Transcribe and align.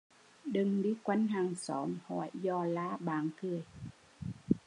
Đừng 0.45 0.81
đi 0.81 0.95
quanh 1.03 1.27
hàng 1.27 1.55
xóm 1.55 1.97
hỏi 2.05 2.29
dò 2.33 2.63
la 2.63 2.97
bạn 2.99 3.29
cười 3.41 3.63